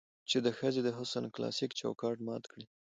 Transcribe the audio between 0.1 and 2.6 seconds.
چې د ښځې د حسن کلاسيک چوکاټ مات